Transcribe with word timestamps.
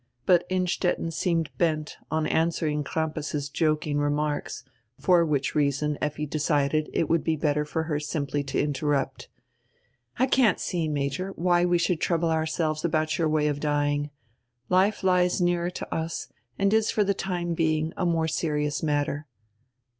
But 0.25 0.45
Innstetten 0.49 1.11
seemed 1.11 1.55
bent 1.59 1.97
on 2.09 2.25
answering 2.25 2.83
Crampas's 2.83 3.49
joking 3.49 3.99
remarks, 3.99 4.63
for 4.99 5.23
which 5.23 5.53
reason 5.53 5.99
Effi 6.01 6.25
decided 6.25 6.89
it 6.91 7.07
would 7.07 7.23
be 7.23 7.35
better 7.35 7.65
for 7.65 7.83
her 7.83 7.99
simply 7.99 8.43
to 8.45 8.59
interrupt. 8.59 9.29
"I 10.17 10.25
can't 10.25 10.59
see, 10.59 10.87
Major, 10.87 11.33
why 11.35 11.65
we 11.65 11.77
should 11.77 12.01
trouble 12.01 12.31
ourselves 12.31 12.83
about 12.83 13.19
your 13.19 13.29
way 13.29 13.45
of 13.45 13.59
dying. 13.59 14.09
Life 14.69 15.03
lies 15.03 15.39
nearer 15.39 15.69
to 15.69 15.93
us 15.93 16.29
and 16.57 16.73
is 16.73 16.89
for 16.89 17.03
the 17.03 17.13
time 17.13 17.53
being 17.53 17.93
a 17.95 18.03
more 18.03 18.27
serious 18.27 18.81
matter." 18.81 19.27